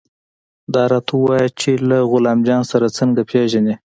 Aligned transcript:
دا 0.73 0.83
راته 0.91 1.11
ووايه 1.15 1.49
چې 1.59 1.71
له 1.89 1.97
غلام 2.11 2.39
جان 2.47 2.61
سره 2.71 2.87
څه 2.95 3.03
پېژنې. 3.29 3.75